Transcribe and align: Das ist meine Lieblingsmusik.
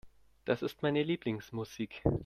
Das 0.45 0.63
ist 0.63 0.81
meine 0.81 1.03
Lieblingsmusik. 1.03 2.01